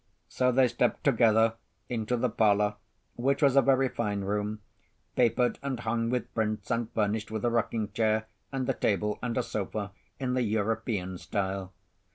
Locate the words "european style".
10.41-11.71